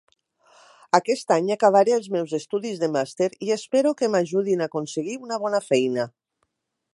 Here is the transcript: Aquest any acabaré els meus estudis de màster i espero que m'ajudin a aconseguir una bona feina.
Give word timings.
Aquest 0.99 1.33
any 1.35 1.51
acabaré 1.55 1.93
els 1.97 2.07
meus 2.15 2.33
estudis 2.37 2.81
de 2.85 2.89
màster 2.95 3.29
i 3.49 3.53
espero 3.57 3.93
que 4.01 4.11
m'ajudin 4.15 4.65
a 4.65 4.69
aconseguir 4.73 5.19
una 5.29 5.39
bona 5.45 5.61
feina. 5.69 6.09